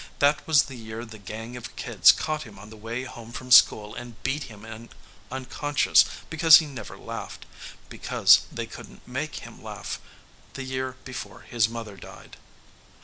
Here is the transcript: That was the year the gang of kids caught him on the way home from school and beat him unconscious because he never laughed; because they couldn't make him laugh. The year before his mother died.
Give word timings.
That 0.17 0.47
was 0.47 0.63
the 0.63 0.73
year 0.73 1.05
the 1.05 1.19
gang 1.19 1.55
of 1.55 1.75
kids 1.75 2.11
caught 2.11 2.41
him 2.41 2.57
on 2.57 2.71
the 2.71 2.75
way 2.75 3.03
home 3.03 3.31
from 3.31 3.51
school 3.51 3.93
and 3.93 4.15
beat 4.23 4.45
him 4.45 4.89
unconscious 5.29 6.05
because 6.27 6.57
he 6.57 6.65
never 6.65 6.97
laughed; 6.97 7.45
because 7.87 8.41
they 8.51 8.65
couldn't 8.65 9.07
make 9.07 9.35
him 9.45 9.61
laugh. 9.61 9.99
The 10.53 10.63
year 10.63 10.95
before 11.05 11.41
his 11.41 11.69
mother 11.69 11.97
died. 11.97 12.37